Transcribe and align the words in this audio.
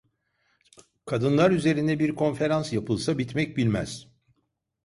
Kadınlar 1.05 1.51
üzerine 1.51 1.99
bir 1.99 2.15
konferans 2.15 2.73
yapılsa 2.73 3.17
bitmek 3.17 3.57
bilmez. 3.57 4.07